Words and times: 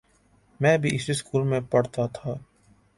میں 0.59 0.77
بھی 0.77 0.95
اسی 0.95 1.13
سکول 1.13 1.43
میں 1.47 1.59
پڑھتا 1.71 2.05
تھا۔ 2.13 2.33